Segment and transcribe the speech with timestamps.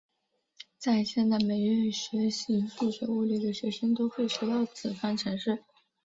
[0.79, 5.63] 在现代每位学习数学物理的学生都会学到此方程式。